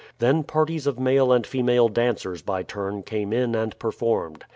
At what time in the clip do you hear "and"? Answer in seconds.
1.31-1.45, 3.53-3.77